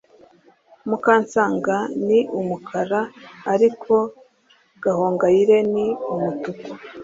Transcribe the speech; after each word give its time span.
mukansanga 0.87 1.75
ni 2.07 2.19
umukara 2.39 3.01
ariko 3.53 3.93
gahongayire 4.83 5.57
ni 5.73 5.87
umutuku 6.13 6.69